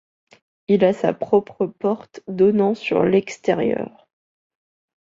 [0.67, 4.07] Il a sa propre porte donnant sur l’extérieur.